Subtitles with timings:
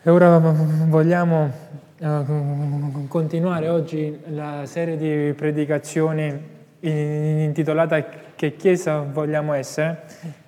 [0.00, 1.50] E ora vogliamo
[1.98, 6.40] uh, continuare oggi la serie di predicazioni
[6.78, 8.04] intitolata
[8.36, 10.02] Che Chiesa vogliamo essere,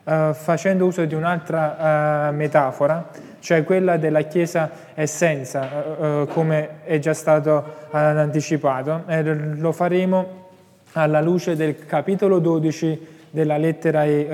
[0.05, 3.11] uh, facendo uso di un'altra uh, metafora,
[3.41, 10.47] cioè quella della Chiesa essenza, come è già stato anticipato, e lo faremo
[10.93, 14.29] alla luce del capitolo 12 della lettera ai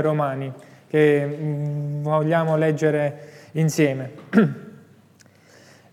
[0.00, 0.52] Romani,
[0.88, 4.10] che mm, vogliamo leggere insieme.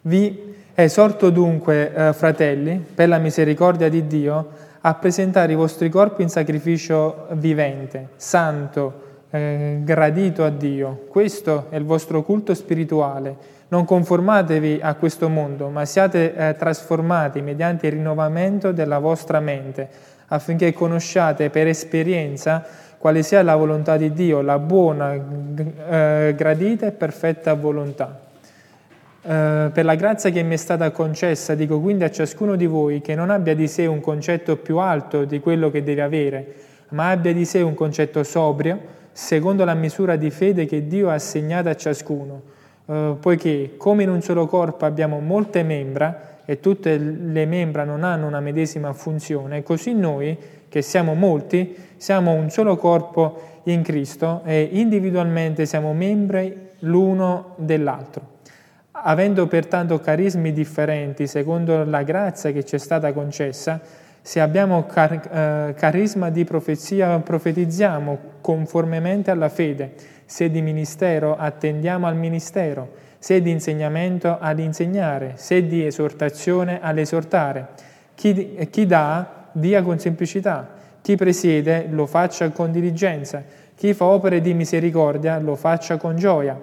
[0.01, 4.49] Vi esorto dunque, eh, fratelli, per la misericordia di Dio,
[4.81, 11.05] a presentare i vostri corpi in sacrificio vivente, santo, eh, gradito a Dio.
[11.09, 13.57] Questo è il vostro culto spirituale.
[13.69, 19.87] Non conformatevi a questo mondo, ma siate eh, trasformati mediante il rinnovamento della vostra mente,
[20.27, 22.65] affinché conosciate per esperienza
[22.97, 28.19] quale sia la volontà di Dio, la buona, eh, gradita e perfetta volontà.
[29.21, 33.01] Eh, per la grazia che mi è stata concessa, dico quindi a ciascuno di voi
[33.01, 36.53] che non abbia di sé un concetto più alto di quello che deve avere,
[36.89, 38.79] ma abbia di sé un concetto sobrio,
[39.11, 42.41] secondo la misura di fede che Dio ha assegnato a ciascuno,
[42.89, 48.03] eh, poiché come in un solo corpo abbiamo molte membra e tutte le membra non
[48.03, 50.35] hanno una medesima funzione, così noi,
[50.67, 58.37] che siamo molti, siamo un solo corpo in Cristo e individualmente siamo membri l'uno dell'altro.
[58.91, 63.79] Avendo pertanto carismi differenti secondo la grazia che ci è stata concessa,
[64.21, 69.93] se abbiamo car- eh, carisma di profezia, profetizziamo conformemente alla fede,
[70.29, 77.69] se di ministero attendiamo al ministero, se di insegnamento ad insegnare, se di esortazione all'esortare.
[78.13, 83.43] Chi, chi dà, dia con semplicità chi presiede lo faccia con diligenza,
[83.75, 86.59] chi fa opere di misericordia lo faccia con gioia.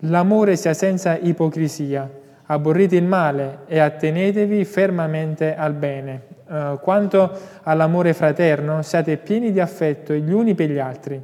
[0.00, 2.08] L'amore sia senza ipocrisia,
[2.46, 6.32] aborrite il male e attenetevi fermamente al bene.
[6.46, 11.20] Uh, quanto all'amore fraterno, siate pieni di affetto gli uni per gli altri.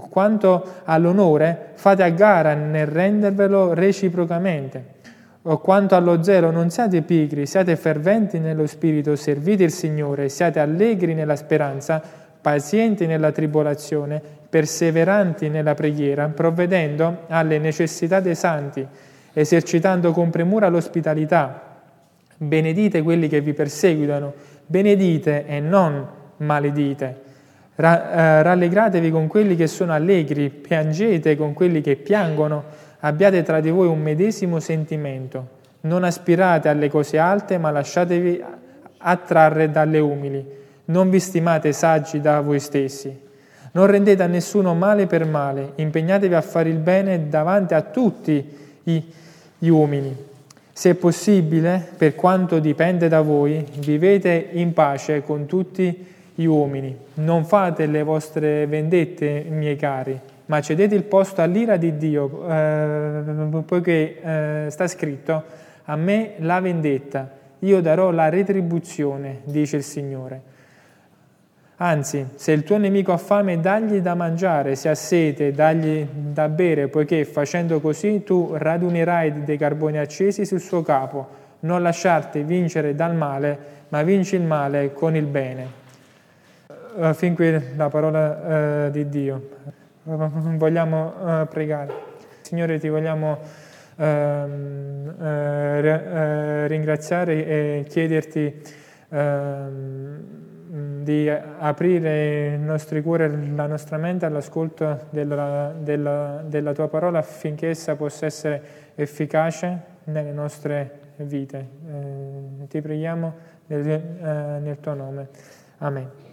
[0.00, 4.94] Quanto all'onore, fate a gara nel rendervelo reciprocamente.
[5.42, 10.58] O quanto allo zelo, non siate pigri, siate ferventi nello spirito, servite il Signore, siate
[10.58, 12.02] allegri nella speranza,
[12.40, 18.86] pazienti nella tribolazione, perseveranti nella preghiera, provvedendo alle necessità dei santi,
[19.32, 21.62] esercitando con premura l'ospitalità.
[22.36, 24.32] Benedite quelli che vi perseguitano,
[24.66, 26.06] benedite e non
[26.38, 27.25] maledite.
[27.76, 32.64] Ra- eh, rallegratevi con quelli che sono allegri, piangete con quelli che piangono
[33.00, 35.54] abbiate tra di voi un medesimo sentimento.
[35.82, 38.42] Non aspirate alle cose alte, ma lasciatevi
[38.98, 40.44] attrarre dalle umili.
[40.86, 43.24] Non vi stimate saggi da voi stessi.
[43.72, 48.56] Non rendete a nessuno male per male, impegnatevi a fare il bene davanti a tutti
[48.82, 50.16] gli uomini.
[50.72, 56.96] Se è possibile, per quanto dipende da voi, vivete in pace con tutti gli uomini.
[57.14, 63.62] Non fate le vostre vendette, miei cari ma cedete il posto all'ira di Dio, eh,
[63.66, 65.42] poiché eh, sta scritto,
[65.84, 67.28] a me la vendetta,
[67.60, 70.54] io darò la retribuzione, dice il Signore.
[71.78, 76.48] Anzi, se il tuo nemico ha fame, dagli da mangiare, se ha sete, dagli da
[76.48, 81.44] bere, poiché facendo così tu radunerai dei carboni accesi sul suo capo.
[81.60, 83.58] Non lasciarti vincere dal male,
[83.88, 85.84] ma vinci il male con il bene.
[86.96, 89.48] Uh, fin qui la parola uh, di Dio
[90.04, 91.12] vogliamo
[91.42, 91.92] uh, pregare.
[92.40, 93.38] Signore, ti vogliamo
[93.96, 94.46] uh, uh,
[96.66, 98.62] ringraziare e chiederti
[99.10, 100.44] ehm,
[101.02, 107.18] di aprire i nostri cuori e la nostra mente all'ascolto della, della, della, tua parola
[107.18, 108.62] affinché essa possa essere
[108.94, 111.68] efficace nelle nostre vite.
[111.88, 113.34] Eh, ti preghiamo
[113.66, 115.28] nel, eh, nel tuo nome.
[115.78, 116.25] Amen.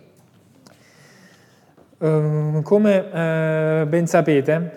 [2.03, 4.71] Ehm, come eh, ben sapete,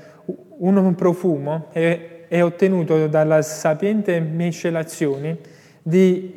[0.58, 5.38] un profumo è, ottenuto dalla sapiente miscelazione
[5.82, 6.34] di,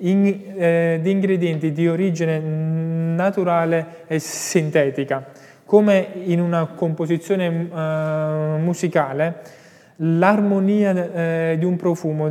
[0.55, 5.27] eh, di, ingredienti di origine naturale e sintetica.
[5.63, 9.41] Come in una composizione eh, musicale,
[9.97, 12.29] l'armonia di un profumo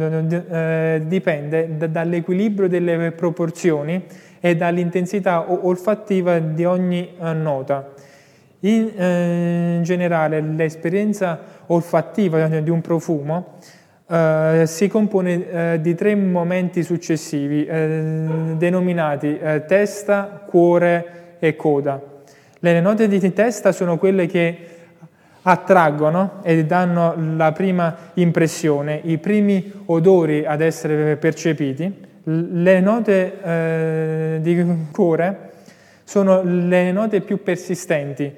[1.01, 4.03] dipende dall'equilibrio delle proporzioni
[4.41, 7.93] e dall'intensità olfattiva di ogni nota.
[8.61, 13.59] In, eh, in generale l'esperienza olfattiva di un profumo
[14.09, 18.25] eh, si compone eh, di tre momenti successivi eh,
[18.57, 22.03] denominati eh, testa, cuore e coda.
[22.59, 24.59] Le note di testa sono quelle che
[25.43, 32.07] attraggono e danno la prima impressione, i primi odori ad essere percepiti.
[32.25, 35.48] Le note eh, di cuore
[36.09, 38.33] sono le note più persistenti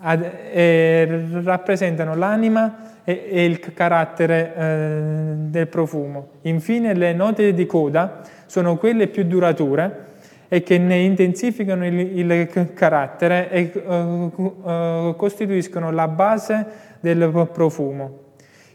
[0.00, 6.28] ad, e rappresentano l'anima e, e il carattere eh, del profumo.
[6.42, 10.12] Infine le note di coda sono quelle più durature
[10.48, 16.66] e che ne intensificano il, il carattere e uh, costituiscono la base
[17.00, 18.18] del profumo.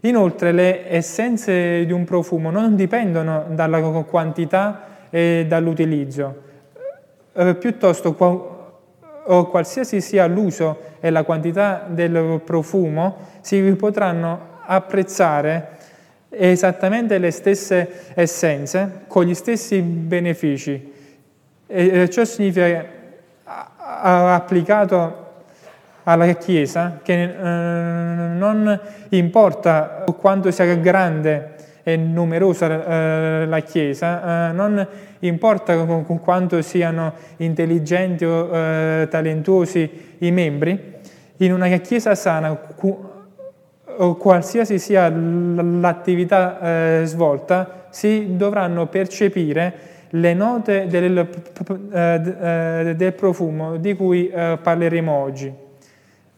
[0.02, 6.48] Inoltre le essenze di un profumo non dipendono dalla quantità e dall'utilizzo,
[7.34, 8.58] uh, piuttosto qual-
[9.50, 15.78] qualsiasi sia l'uso e la quantità del profumo si potranno apprezzare
[16.30, 20.94] esattamente le stesse essenze con gli stessi benefici.
[21.68, 22.84] E ciò significa
[24.02, 25.28] applicato
[26.04, 28.80] alla Chiesa che eh, non
[29.10, 31.56] importa quanto sia grande
[31.94, 34.88] e numerosa eh, la Chiesa, eh, non
[35.20, 35.76] importa
[36.22, 38.48] quanto siano intelligenti o
[39.08, 40.96] talentuosi i membri,
[41.38, 42.58] in una Chiesa sana,
[44.18, 51.28] qualsiasi sia l'attività svolta, si dovranno percepire le note del,
[51.94, 55.54] eh, del profumo di cui eh, parleremo oggi.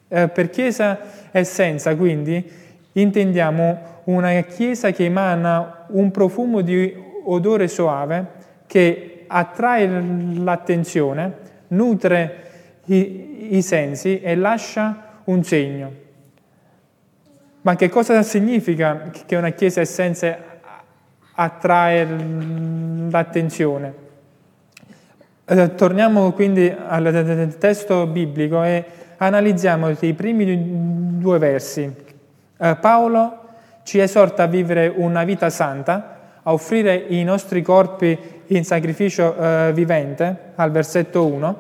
[0.08, 1.00] Eh, per chiesa
[1.32, 2.44] essenza, quindi,
[2.94, 6.94] intendiamo una chiesa che emana un profumo di
[7.24, 9.88] odore soave che attrae
[10.36, 11.34] l'attenzione,
[11.70, 12.36] nutre
[12.86, 15.92] i, i sensi e lascia un segno.
[17.62, 20.38] Ma che cosa significa che una chiesa essenza
[21.34, 22.08] attrae
[23.10, 23.94] l'attenzione.
[25.46, 28.86] Eh, torniamo quindi al testo biblico e
[29.18, 32.10] analizziamo i primi due versi.
[32.64, 33.40] Eh, Paolo
[33.82, 38.16] ci esorta a vivere una vita santa, a offrire i nostri corpi
[38.48, 41.60] in sacrificio eh, vivente, al versetto 1,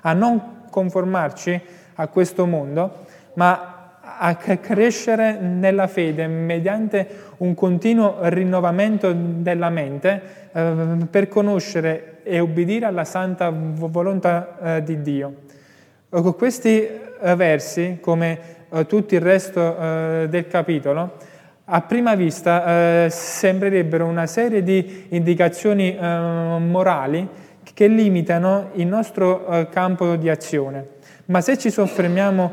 [0.00, 1.60] a non conformarci
[1.96, 3.04] a questo mondo,
[3.34, 7.06] ma a crescere nella fede mediante
[7.38, 15.02] un continuo rinnovamento della mente eh, per conoscere e obbedire alla santa volontà eh, di
[15.02, 15.34] Dio.
[16.08, 16.88] Con questi
[17.20, 18.56] eh, versi, come
[18.86, 21.16] tutto il resto eh, del capitolo,
[21.64, 27.28] a prima vista eh, sembrerebbero una serie di indicazioni morali
[27.74, 30.86] che limitano il nostro campo di azione.
[31.26, 32.52] Ma se ci soffermiamo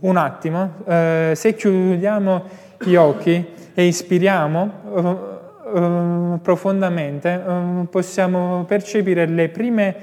[0.00, 2.44] un attimo, eh, se chiudiamo
[2.82, 3.44] gli occhi
[3.74, 9.94] e ispiriamo eh, eh, profondamente, eh, possiamo percepire le prime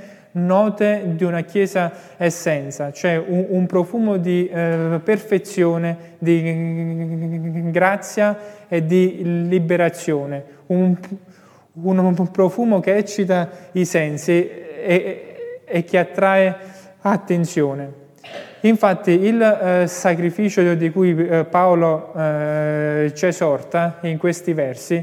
[0.46, 8.38] note di una chiesa essenza, cioè un, un profumo di eh, perfezione, di grazia
[8.68, 10.96] e di liberazione, un,
[11.74, 16.56] un profumo che eccita i sensi e, e che attrae
[17.02, 18.06] attenzione.
[18.62, 24.96] Infatti il eh, sacrificio di cui eh, Paolo eh, ci esorta in questi versi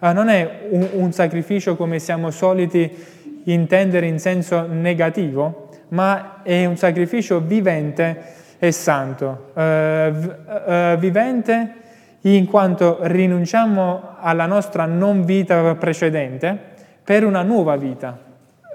[0.00, 2.88] eh, non è un, un, sacrificio come siamo soliti
[3.44, 9.50] intendere in senso negativo, ma è un sacrificio vivente e santo.
[9.54, 10.12] Eh,
[10.66, 11.72] eh, vivente
[12.22, 16.58] in quanto rinunciamo alla nostra non vita precedente
[17.04, 18.26] per una nuova vita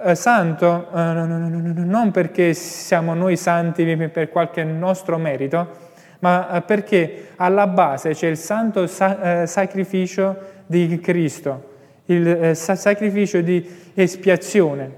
[0.05, 7.29] eh, santo eh, non perché siamo noi santi per qualche nostro merito, ma eh, perché
[7.37, 11.72] alla base c'è il santo sa- sacrificio di Cristo,
[12.05, 14.91] il sacrificio di espiazione,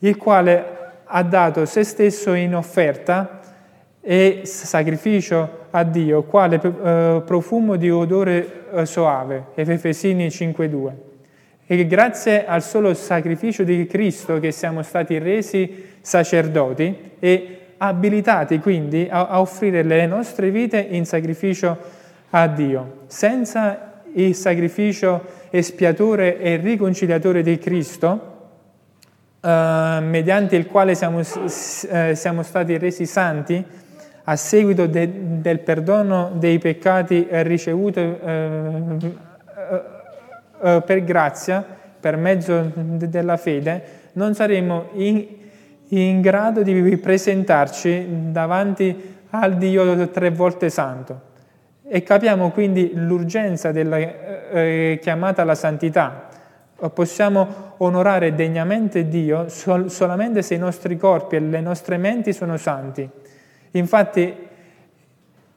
[0.00, 0.64] il quale
[1.04, 3.40] ha dato se stesso in offerta
[4.00, 10.92] e sacrificio a Dio, quale profumo di odore soave, Efesini 5.2
[11.66, 19.08] e grazie al solo sacrificio di Cristo che siamo stati resi sacerdoti e abilitati quindi
[19.10, 21.76] a offrire le nostre vite in sacrificio
[22.30, 23.04] a Dio.
[23.06, 28.32] Senza il sacrificio espiatore e riconciliatore di Cristo,
[29.40, 33.64] eh, mediante il quale siamo, eh, siamo, stati resi santi,
[34.26, 38.96] a seguito de, del perdono dei peccati ricevuto eh,
[40.62, 41.64] eh, per grazia,
[42.00, 45.26] per mezzo della fede, non saremo in,
[45.88, 51.32] in grado di presentarci davanti al Dio tre volte santo.
[51.86, 54.12] E capiamo quindi l'urgenza della eh,
[54.52, 56.28] eh chiamata alla santità.
[56.92, 62.56] Possiamo onorare degnamente Dio sol- solamente se i nostri corpi e le nostre menti sono
[62.56, 63.08] santi.
[63.72, 64.34] Infatti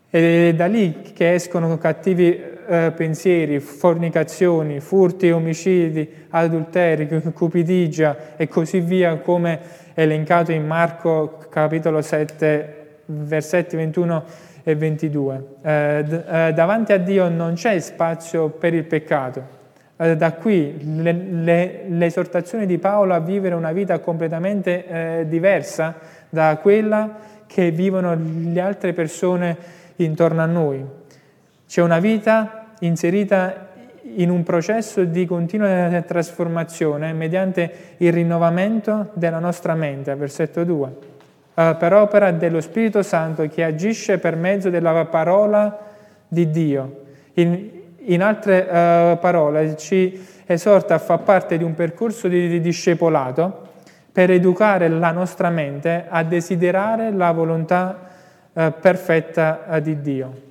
[0.10, 8.82] è da lì che escono cattivi eh, pensieri, fornicazioni, furti, omicidi, adulteri, cupidigia e così
[8.82, 9.60] via, come
[9.94, 14.24] elencato in Marco capitolo 7, versetti 21
[14.68, 15.46] e 22.
[15.62, 19.56] Eh, d- eh, davanti a Dio non c'è spazio per il peccato.
[19.96, 25.96] Eh, da qui le, le, l'esortazione di Paolo a vivere una vita completamente eh, diversa
[26.28, 27.16] da quella
[27.48, 29.56] che vivono le altre persone
[29.96, 30.86] intorno a noi.
[31.66, 33.68] C'è una vita inserita
[34.16, 41.17] in un processo di continua trasformazione mediante il rinnovamento della nostra mente, versetto 2,
[41.60, 45.76] eh, per opera dello Spirito Santo che agisce per mezzo della parola
[46.28, 47.06] di Dio.
[47.34, 52.62] In, in altre uh, parole, ci esorta a far parte di un percorso di, di
[52.62, 53.70] discepolato
[54.12, 58.08] per educare la nostra mente a desiderare la volontà
[58.54, 60.42] uh, perfetta uh, di Dio.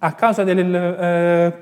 [0.00, 1.54] A causa del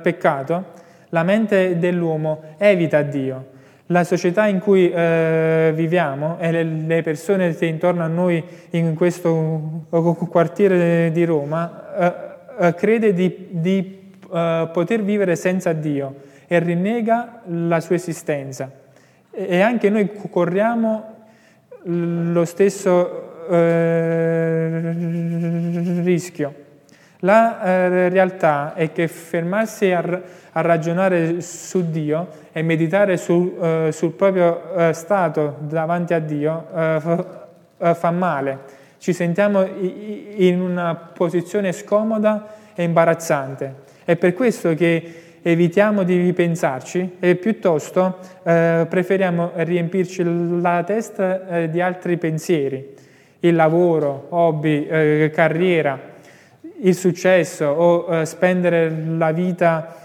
[0.00, 0.64] peccato,
[1.10, 3.51] la mente dell'uomo evita Dio.
[3.92, 9.84] La società in cui viviamo e le, le persone che intorno a noi in questo
[9.88, 16.14] quartiere di Roma crede di, di uh, poter vivere senza Dio
[16.46, 18.70] e rinnega la sua esistenza.
[19.30, 21.14] E anche noi corriamo
[21.84, 23.52] lo stesso uh,
[26.02, 26.54] rischio.
[27.24, 27.66] La uh,
[28.08, 30.20] realtà è che fermarsi a,
[30.52, 33.56] a, ragionare su Dio e meditare su,
[33.90, 36.66] sul proprio stato davanti a Dio
[37.78, 38.58] fa male.
[38.98, 43.74] Ci sentiamo in una posizione scomoda e imbarazzante.
[44.04, 51.70] È per questo che evitiamo di pensarci e piuttosto eh, preferiamo riempirci la testa eh,
[51.70, 52.94] di altri pensieri,
[53.40, 55.98] il lavoro, hobby, eh, carriera,
[56.82, 59.96] il successo o eh, spendere la vita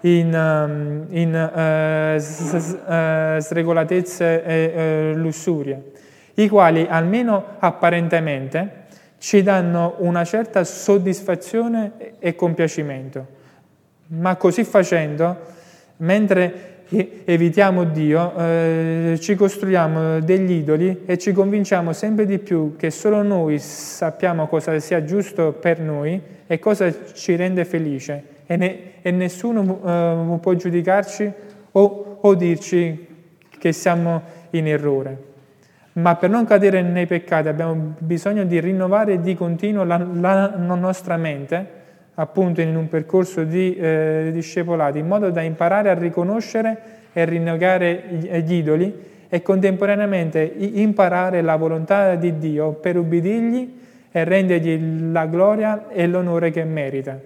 [0.00, 5.92] in, um, in eh, eh, sregolatezze e lussurie,
[6.34, 8.82] i quali almeno apparentemente
[9.18, 13.26] ci danno una certa soddisfazione e compiacimento.
[14.08, 15.36] Ma così facendo,
[15.98, 16.73] mentre
[17.24, 23.22] evitiamo Dio, eh, ci costruiamo degli idoli e ci convinciamo sempre di più che solo
[23.22, 29.10] noi sappiamo cosa sia giusto per noi e cosa ci rende felice e, ne, e
[29.10, 31.32] nessuno eh, può giudicarci
[31.72, 33.06] o, o dirci
[33.58, 35.32] che siamo in errore.
[35.94, 41.16] Ma per non cadere nei peccati abbiamo bisogno di rinnovare di continuo la, la nostra
[41.16, 41.82] mente
[42.14, 46.76] appunto in un percorso di eh, discepolati, in modo da imparare a riconoscere
[47.12, 55.10] e rinnegare gli idoli e contemporaneamente imparare la volontà di Dio per ubbidirgli e rendergli
[55.10, 57.18] la gloria e l'onore che merita.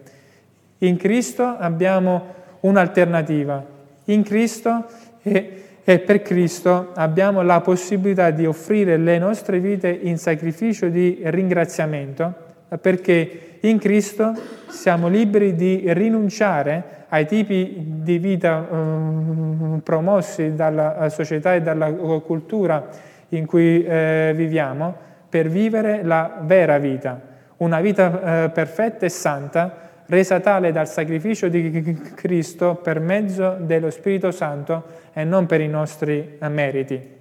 [0.78, 3.62] In Cristo abbiamo un'alternativa.
[4.06, 4.86] In Cristo
[5.22, 11.20] e, e per Cristo abbiamo la possibilità di offrire le nostre vite in sacrificio di
[11.24, 12.46] ringraziamento
[12.80, 14.34] perché in Cristo
[14.68, 22.86] siamo liberi di rinunciare ai tipi di vita eh, promossi dalla società e dalla cultura
[23.30, 24.94] in cui eh, viviamo
[25.28, 27.20] per vivere la vera vita,
[27.58, 31.70] una vita eh, perfetta e santa resa tale dal sacrificio di
[32.14, 37.16] Cristo per mezzo dello Spirito Santo e non per i nostri meriti.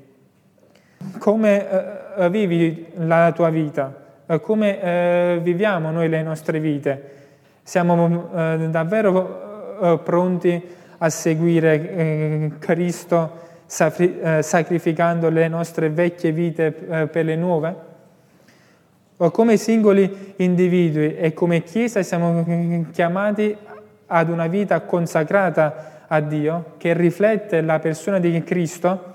[1.19, 4.06] Come eh, vivi la tua vita?
[4.29, 7.11] Eh, come eh, viviamo noi le nostre vite.
[7.63, 10.61] Siamo eh, davvero eh, pronti
[10.97, 17.75] a seguire eh, Cristo safri- eh, sacrificando le nostre vecchie vite per le nuove?
[19.15, 23.55] O come singoli individui e come Chiesa siamo chiamati
[24.07, 29.13] ad una vita consacrata a Dio che riflette la persona di Cristo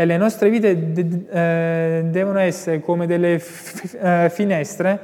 [0.00, 4.96] e le nostre vite de- eh, devono essere come delle f- eh, finestre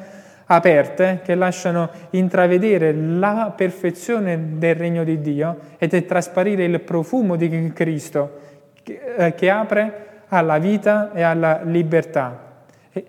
[0.44, 7.72] aperte che lasciano intravedere la perfezione del regno di Dio ed trasparire il profumo di
[7.72, 8.38] Cristo
[8.84, 12.52] che, eh, che apre alla vita e alla libertà.
[12.92, 13.04] E,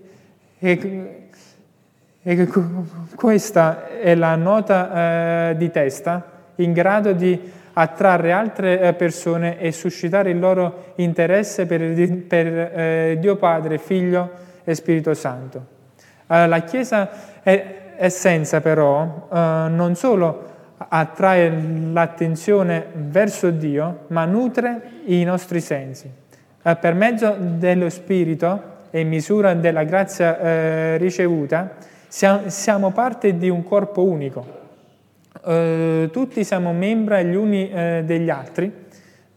[0.58, 1.28] e,
[2.24, 2.48] e
[3.16, 7.40] questa è la nota eh, di testa in grado di
[7.78, 11.82] attrarre altre eh, persone e suscitare il loro interesse per,
[12.28, 14.30] per eh, Dio Padre, Figlio
[14.64, 15.66] e Spirito Santo.
[16.28, 17.10] Eh, la Chiesa
[17.42, 19.36] è, è senza però eh,
[19.70, 21.52] non solo attrae
[21.92, 26.10] l'attenzione verso Dio, ma nutre i nostri sensi.
[26.62, 31.76] Eh, per mezzo dello Spirito e in misura della grazia eh, ricevuta,
[32.08, 34.65] Siamo parte di un corpo unico.
[35.44, 38.72] Eh, tutti siamo membra gli uni eh, degli altri.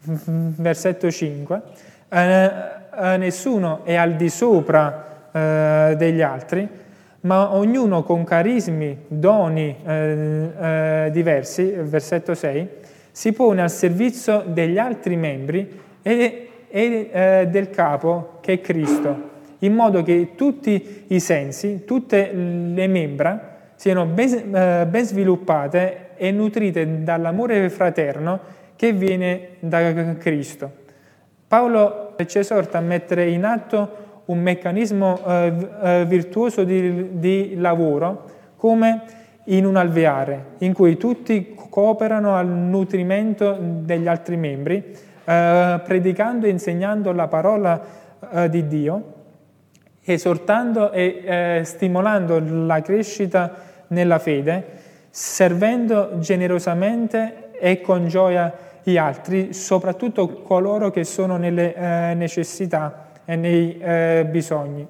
[0.01, 1.63] Versetto 5.
[2.09, 2.51] Eh,
[3.01, 6.69] eh, nessuno è al di sopra eh, degli altri,
[7.21, 9.77] ma ognuno con carismi, doni
[11.11, 12.69] diversi, versetto 6,
[13.11, 19.75] si pone al servizio degli altri membri e, e del capo che è Cristo in
[19.75, 23.48] modo che tutti i sensi, tutte le membra
[23.79, 28.41] siano ben, eh, ben sviluppate e nutrite dall'amore fraterno
[28.75, 30.71] che viene da Cristo.
[31.47, 38.25] Paolo ci esorta a mettere in atto un meccanismo eh, eh virtuoso di, di, lavoro
[38.57, 39.03] come
[39.45, 44.93] in un alveare, in cui tutti cooperano al nutrimento degli altri membri,
[45.25, 47.81] eh, predicando e insegnando la parola
[48.33, 49.13] eh, di Dio
[50.13, 54.65] esortando e stimolando la crescita nella fede,
[55.11, 58.53] servendo generosamente e con gioia
[58.83, 64.87] gli altri, soprattutto coloro che sono nelle eh, necessità e nei eh, bisogni.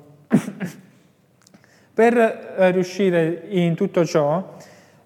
[1.99, 4.55] per eh, riuscire in tutto ciò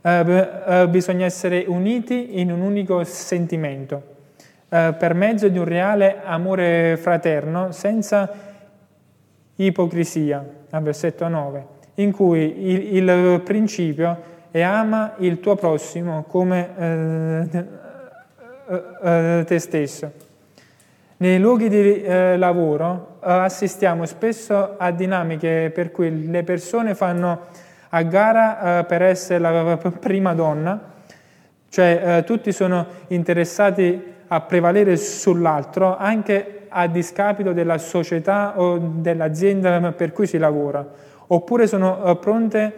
[0.03, 4.11] eh, eh, bisogna essere uniti in un unico sentimento,
[4.73, 8.31] per mezzo di un reale amore fraterno, senza
[9.57, 16.69] ipocrisia, al versetto 9, in cui il, il principio è ama il tuo prossimo come
[16.77, 17.67] eh,
[18.69, 20.13] eh, eh te stesso.
[21.19, 27.47] Nei luoghi di eh, lavoro eh, assistiamo spesso a dinamiche per cui le persone fanno
[27.91, 30.91] a gara eh, per essere la prima donna,
[31.69, 40.13] cioè tutti sono interessati a prevalere sull'altro anche a discapito della società o dell'azienda per
[40.13, 40.87] cui si lavora,
[41.35, 42.73] oppure sono eh, pronte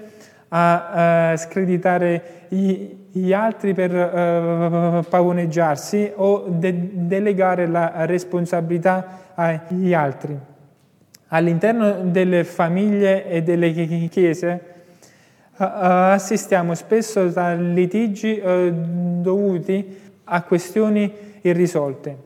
[0.49, 9.93] a uh, screditare gli, gli altri per uh, pavoneggiarsi o de- delegare la responsabilità agli
[9.93, 10.38] altri.
[11.28, 13.73] All'interno delle famiglie e delle
[14.08, 14.60] chiese
[15.56, 18.40] uh, assistiamo spesso a litigi
[19.21, 22.17] dovuti a questioni irrisolte.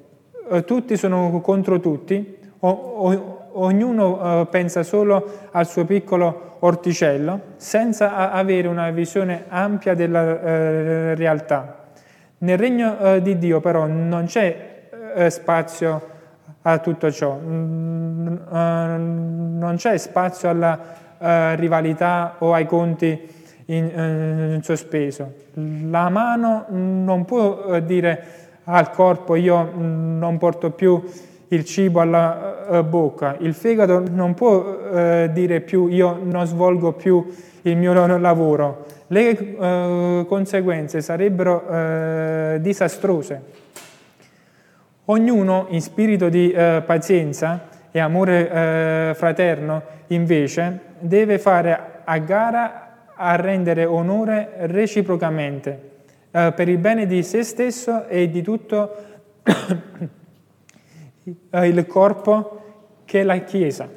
[0.51, 8.31] Eh, tutti sono contro tutti, o, ognuno eh, pensa solo al suo piccolo orticello, senza
[8.31, 11.87] avere una visione ampia della eh, realtà.
[12.39, 14.67] Nel regno eh, di Dio però non c'è
[15.29, 16.17] spazio
[16.63, 18.45] a tutto ciò, non
[19.77, 20.79] c'è spazio alla
[21.57, 23.27] rivalità o ai conti
[23.67, 23.91] in,
[24.55, 25.33] in sospeso.
[25.55, 31.03] La mano non può dire al corpo io mm, non porto più
[31.49, 36.93] il cibo alla uh, bocca, il fegato non può uh, dire più io non svolgo
[36.93, 37.27] più
[37.63, 43.67] il mio lavoro, le uh, conseguenze sarebbero disastrose.
[45.07, 53.85] Ognuno in spirito di pazienza e amore fraterno invece deve fare a gara a rendere
[53.85, 55.89] onore reciprocamente
[56.31, 58.91] eh, per il bene di se stesso e di tutto
[61.51, 62.62] il corpo
[63.05, 63.88] che è la Chiesa.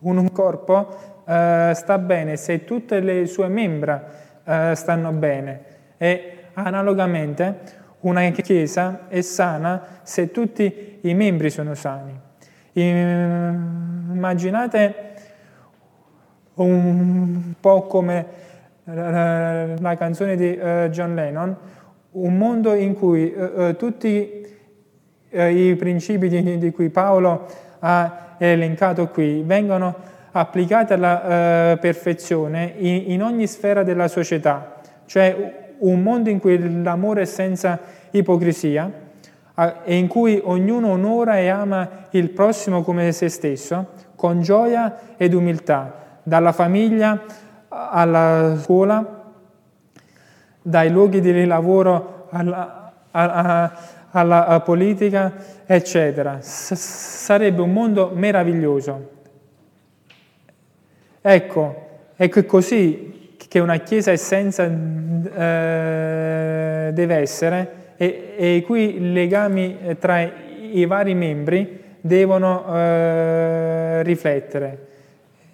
[0.00, 4.04] Un corpo eh, sta bene se tutte le sue membra
[4.44, 5.64] eh, stanno bene
[5.96, 12.20] e analogamente una Chiesa è sana se tutti i membri sono sani.
[12.72, 14.22] Immaginate
[16.54, 18.26] un po' come
[18.84, 21.56] la canzone di uh, John Lennon,
[22.10, 23.74] un mondo in cui uh,
[25.34, 27.46] tutti i principi di, di, cui Paolo
[27.80, 36.02] ha elencato qui vengono applicati alla perfezione in, in ogni sfera della società, cioè un
[36.02, 37.78] mondo in cui l'amore è senza
[38.10, 38.90] ipocrisia
[39.84, 45.34] e in cui ognuno onora e ama il prossimo come se stesso, con gioia ed
[45.34, 47.22] umiltà, dalla famiglia
[47.68, 49.22] alla scuola,
[50.62, 52.83] dai luoghi di lavoro alla,
[53.14, 53.72] alla,
[54.10, 55.32] alla politica,
[55.66, 56.40] eccetera.
[56.40, 59.10] S- sarebbe un mondo meraviglioso.
[61.20, 64.70] Ecco, è così che una Chiesa essenza eh,
[66.92, 74.86] deve essere e, i cui legami tra i vari membri devono eh, riflettere.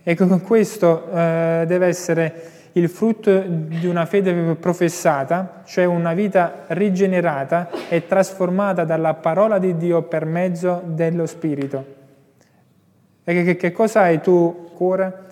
[0.03, 2.33] E questo eh, deve essere
[2.73, 9.77] il frutto di una fede professata, cioè una vita rigenerata e trasformata dalla parola di
[9.77, 11.99] Dio per mezzo dello Spirito.
[13.25, 15.25] E che, che cosa hai tu, cuore?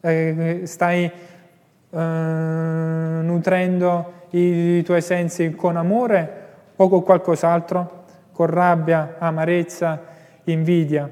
[0.00, 1.98] Eh, stai eh,
[3.20, 6.46] nutrendo i, i tuoi sensi con amore
[6.76, 8.04] o con qualcos'altro?
[8.32, 10.00] Con rabbia, amarezza,
[10.44, 11.10] invidia?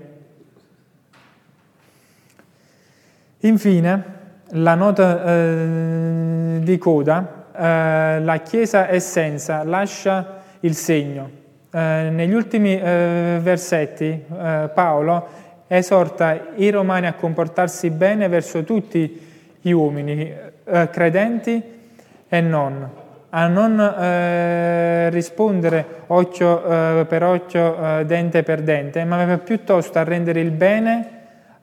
[3.41, 4.16] Infine,
[4.51, 11.31] la nota eh, di coda, eh, la Chiesa è senza, lascia il segno.
[11.71, 19.59] Eh, negli ultimi eh, versetti eh, Paolo esorta i romani a comportarsi bene verso tutti
[19.61, 20.33] gli uomini,
[20.65, 21.63] eh, credenti
[22.29, 22.89] e non,
[23.31, 31.09] a non rispondere occhio per occhio, dente per dente, ma piuttosto a rendere il bene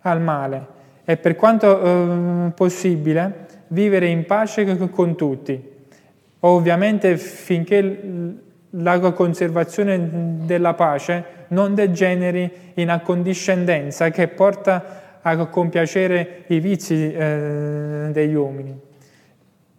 [0.02, 0.73] al male
[1.06, 5.72] e per quanto possibile vivere in pace con tutti.
[6.40, 16.60] Ovviamente finché la conservazione della pace non degeneri in accondiscendenza che porta a compiacere i
[16.60, 18.78] vizi eh, degli uomini.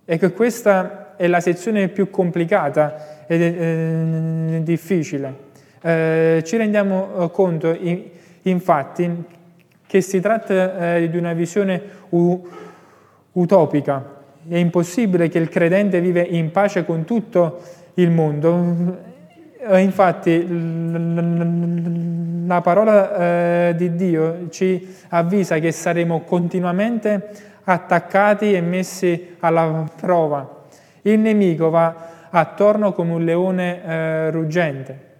[0.04, 5.52] E questa è la sezione più complicata e eh, difficile.
[5.80, 7.76] Eh, ci rendiamo eh, conto,
[8.42, 9.24] infatti,
[9.94, 12.44] che si tratta eh, di una visione u-
[13.30, 14.04] utopica.
[14.48, 17.60] È impossibile che il credente vive in pace con tutto
[17.94, 18.96] il mondo.
[19.56, 20.44] Eh, infatti
[22.44, 27.28] la parola eh, di Dio ci avvisa che saremo continuamente
[27.62, 30.64] attaccati e messi alla prova.
[31.02, 31.94] Il nemico va
[32.30, 35.12] attorno come un leone eh, ruggente.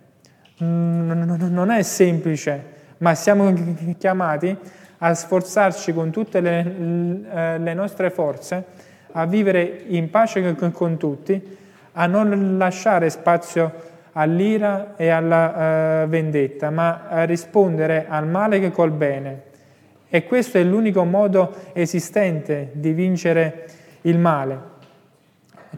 [0.57, 3.53] Non è semplice, ma siamo
[3.99, 4.57] chiamati
[4.99, 8.65] a sforzarci con tutte le, le nostre forze
[9.13, 11.57] a vivere in pace con tutti
[11.93, 18.71] a non lasciare spazio all'ira e alla uh, vendetta, ma a rispondere al male che
[18.71, 19.43] col bene.
[20.09, 23.67] E questo è l'unico modo esistente di vincere
[24.03, 24.59] il male,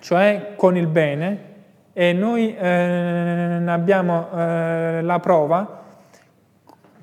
[0.00, 1.54] cioè con il bene,
[1.94, 5.85] e noi eh, abbiamo eh, la prova eh,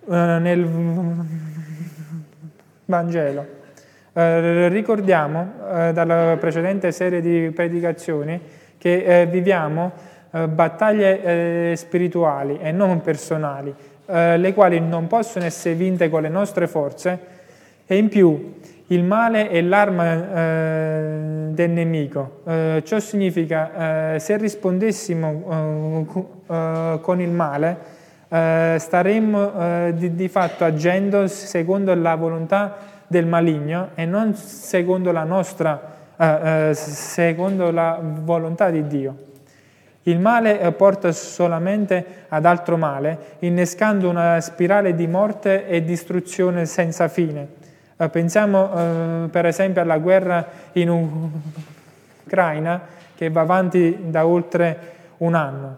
[0.07, 0.67] nel
[2.85, 3.61] Vangelo.
[4.15, 8.39] Eh, ricordiamo eh, dalla precedente serie di predicazioni
[8.77, 9.91] che eh, viviamo
[10.29, 13.73] eh, battaglie eh, spirituali e non personali,
[14.05, 17.19] eh, le quali non possono essere vinte con le nostre forze
[17.87, 18.53] e in più
[18.87, 22.41] il male è l'arma eh, del nemico.
[22.45, 26.05] Eh, ciò significa se rispondessimo
[26.45, 27.77] con il male,
[28.33, 35.93] staremmo di, di fatto agendo secondo la volontà del maligno e non secondo la nostra
[36.15, 39.15] eh, eh, secondo la volontà di Dio.
[40.03, 46.65] Il male eh, porta solamente ad altro male, innescando una spirale di morte e distruzione
[46.65, 47.47] senza fine.
[47.97, 48.71] Eh, pensiamo
[49.25, 51.31] eh, per esempio alla guerra in
[52.25, 52.81] Ucraina
[53.15, 54.77] che va avanti da oltre
[55.17, 55.77] un anno.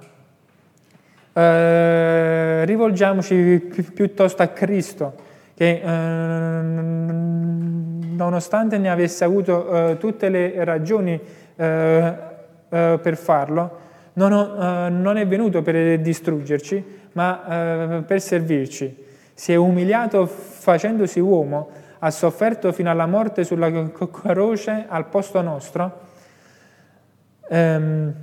[1.37, 5.15] Eh, rivolgiamoci pi- piuttosto a Cristo,
[5.53, 5.81] che
[8.15, 11.19] nonostante ne avesse avuto eh, tutte le ragioni
[11.57, 12.13] eh,
[12.69, 13.79] eh, per farlo,
[14.13, 19.03] non, ho, eh, non, è venuto per distruggerci, ma eh, per servirci.
[19.33, 21.67] Si è umiliato facendosi uomo,
[21.99, 25.99] ha sofferto fino alla morte sulla croce al posto nostro,
[27.49, 28.13] ehm,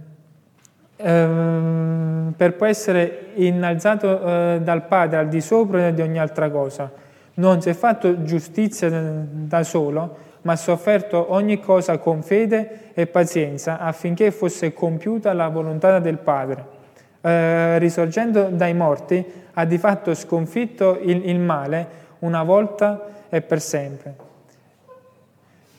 [1.03, 7.03] ehm, per poi essere innalzato eh, dal Padre al di sopra di ogni altra cosa
[7.35, 13.07] non si è fatto giustizia da solo, ma ha sofferto ogni cosa con fede e
[13.07, 16.81] pazienza affinché fosse compiuta la volontà del Padre.
[17.21, 23.61] Eh, risorgendo dai morti, ha di fatto sconfitto il, il male una volta e per
[23.61, 24.15] sempre.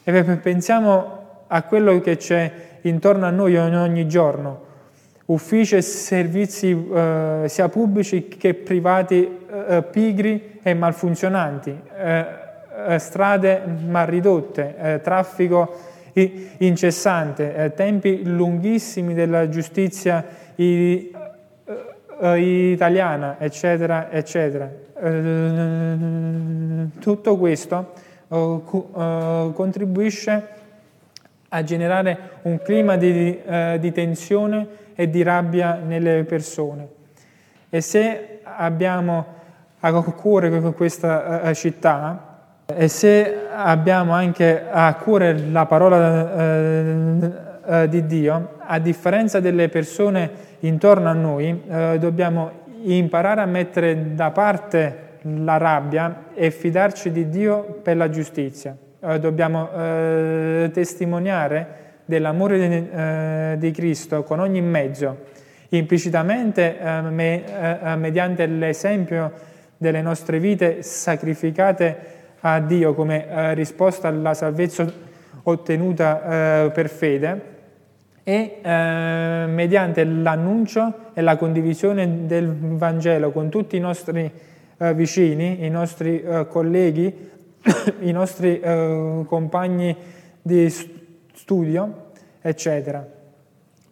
[0.04, 4.72] E pensiamo a quello che c'è intorno a noi ogni giorno,
[5.26, 12.26] uffici e servizi eh, sia pubblici che privati eh, pigri e malfunzionanti, eh,
[12.88, 20.42] eh strade mal ridotte, eh, traffico incessante, eh, tempi lunghissimi della giustizia
[22.16, 24.70] italiana, eccetera, eccetera.
[27.00, 27.94] tutto questo
[28.28, 30.48] contribuisce
[31.50, 33.40] a generare un clima di,
[33.80, 36.88] di tensione e di rabbia nelle persone.
[37.70, 39.26] E se abbiamo
[39.80, 42.32] a cuore questa eh, città
[42.66, 47.32] e se abbiamo anche a cuore la parola eh,
[47.66, 51.62] eh, di Dio, a differenza delle persone intorno a noi,
[52.00, 52.52] dobbiamo
[52.84, 58.76] imparare a mettere da parte la rabbia e fidarci di Dio per la giustizia.
[59.20, 59.68] dobbiamo
[60.72, 65.18] testimoniare dell'amore di, eh, di, Cristo con ogni mezzo,
[65.70, 67.44] implicitamente eh,
[67.84, 69.32] eh, mediante l'esempio
[69.78, 72.12] delle nostre vite sacrificate
[72.42, 74.92] a Dio come risposta alla salvezza
[75.44, 77.42] ottenuta per fede
[78.24, 84.30] e mediante l'annuncio e la condivisione del Vangelo con tutti i nostri
[84.94, 87.30] vicini, i nostri colleghi,
[88.00, 88.62] i nostri
[89.26, 89.96] compagni
[90.42, 91.03] di studio,
[92.42, 93.06] eccetera.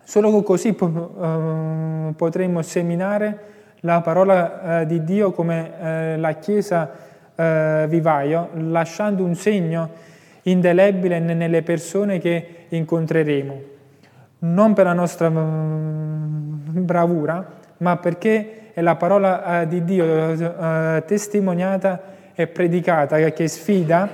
[0.04, 3.50] Solo così eh, potremo seminare
[3.82, 7.10] la parola eh, di Dio come la Chiesa
[7.88, 9.90] vivaio, lasciando un segno
[10.44, 13.72] indelebile nelle persone che incontreremo
[14.42, 17.46] non per la nostra mm, bravura,
[17.78, 22.02] ma perché è la parola eh, di Dio eh, testimoniata
[22.34, 24.10] e predicata che sfida,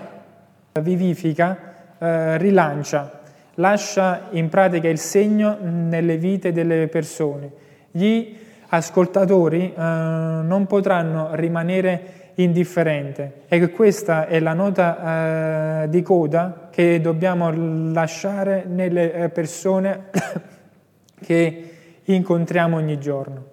[0.81, 1.57] vivifica,
[1.97, 3.16] eh, rilancia,
[3.57, 7.51] lascia in pratica il segno nelle vite delle persone.
[7.91, 8.35] Gli
[8.69, 17.51] ascoltatori non potranno rimanere indifferente e questa è la nota eh, di coda che dobbiamo
[17.91, 20.09] lasciare nelle eh, persone
[21.19, 21.71] che
[22.03, 23.45] incontriamo ogni giorno.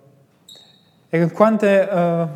[1.08, 2.26] E quante eh,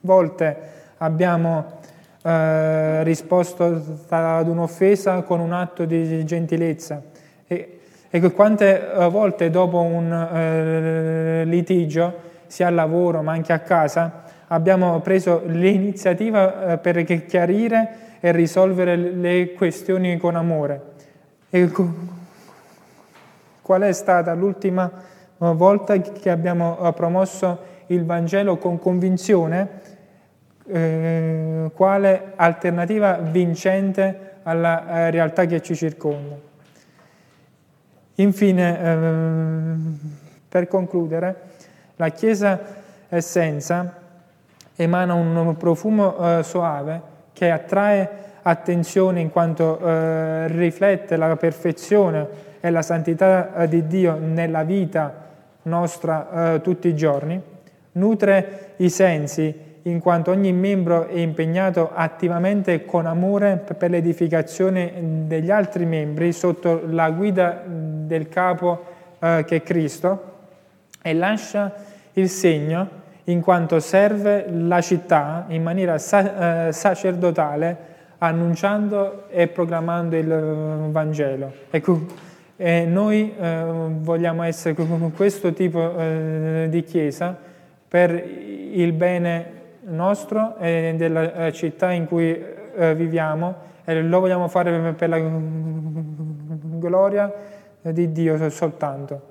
[0.00, 0.56] volte
[0.98, 1.80] abbiamo
[2.24, 7.02] eh, risposto ad un'offesa con un atto di gentilezza
[7.48, 13.58] e, e quante eh, volte dopo un eh, litigio, sia al lavoro ma anche a
[13.58, 20.80] casa, abbiamo preso l'iniziativa eh, per chiarire e risolvere le questioni con amore.
[21.50, 21.70] E
[23.62, 24.90] qual è stata l'ultima
[25.38, 29.80] volta che abbiamo promosso il Vangelo con convinzione?
[30.64, 36.36] Eh, quale alternativa vincente alla eh, realtà che ci circonda.
[38.16, 39.74] Infine, eh,
[40.48, 41.36] per concludere,
[41.96, 42.60] la Chiesa
[43.08, 44.00] essenza
[44.76, 47.00] emana un profumo eh, soave
[47.32, 48.08] che attrae
[48.42, 55.12] attenzione in quanto eh, riflette la perfezione e la santità di Dio nella vita
[55.62, 57.40] nostra eh, tutti i giorni,
[57.92, 64.92] nutre i sensi in quanto ogni membro è impegnato attivamente con amore per l'edificazione
[65.26, 68.84] degli altri membri sotto la guida del capo
[69.18, 70.30] eh, che è Cristo
[71.02, 71.72] e lascia
[72.12, 80.16] il segno in quanto serve la città in maniera sa- eh, sacerdotale annunciando e proclamando
[80.16, 81.52] il eh, Vangelo.
[81.70, 82.06] Ecco,
[82.56, 83.64] e noi eh,
[83.98, 84.74] vogliamo essere
[85.14, 87.36] questo tipo eh, di chiesa
[87.88, 92.40] per il bene nostro e della eh, città in cui
[92.74, 95.18] eh, viviamo e lo vogliamo fare per la
[96.78, 97.32] gloria
[97.80, 99.30] di Dio soltanto.